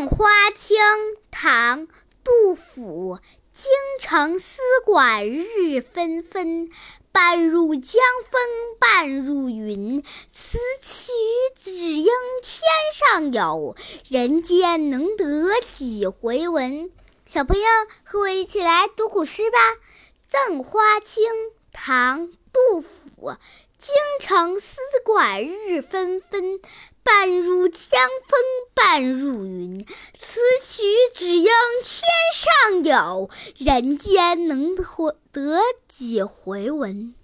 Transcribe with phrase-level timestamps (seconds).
[0.00, 0.78] 赠花卿
[1.30, 1.86] 唐·
[2.24, 3.18] 杜甫。
[3.52, 3.70] 京
[4.00, 6.70] 城丝管日纷纷，
[7.12, 8.40] 半入江风
[8.78, 10.02] 半入云。
[10.32, 11.12] 此曲
[11.54, 12.06] 只应
[12.42, 12.62] 天
[12.94, 13.76] 上有，
[14.08, 16.90] 人间能得几回闻？
[17.26, 17.66] 小朋友，
[18.02, 19.58] 和我一起来读古诗吧，
[20.26, 21.24] 《赠花卿》
[21.74, 23.36] 唐·杜甫。
[23.76, 26.60] 京城丝管日纷纷，
[27.12, 28.38] 半入江风
[28.72, 29.84] 半入云。
[30.16, 33.28] 此曲只应天上有，
[33.58, 34.76] 人间能
[35.32, 37.16] 得几回闻？